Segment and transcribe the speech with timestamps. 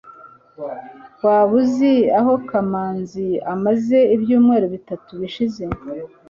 [1.25, 5.63] waba uzi aho kamanzi amaze ibyumweru bitatu bishize